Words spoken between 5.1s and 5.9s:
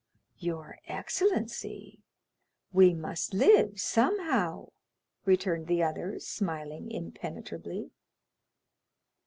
returned the